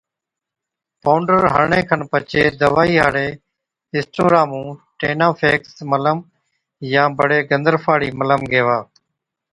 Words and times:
پونڊر 1.01 1.41
هڻڻي 1.53 1.81
کن 1.89 2.01
پڇي 2.11 2.41
دَوائِي 2.61 2.95
هاڙي 3.03 3.27
اسٽورا 3.95 4.41
مُون 4.49 4.65
ٽِينافيڪس 4.99 5.75
ملم 5.91 6.17
يان 6.93 7.09
بڙي 7.17 7.39
گندرفا 7.49 7.89
هاڙِي 7.93 8.09
ملم 8.19 8.41
گيهوا 8.51 8.79